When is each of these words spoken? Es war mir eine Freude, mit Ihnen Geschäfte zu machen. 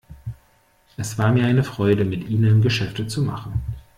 Es 0.97 1.19
war 1.19 1.31
mir 1.31 1.45
eine 1.45 1.63
Freude, 1.63 2.05
mit 2.05 2.27
Ihnen 2.27 2.63
Geschäfte 2.63 3.05
zu 3.05 3.21
machen. 3.21 3.61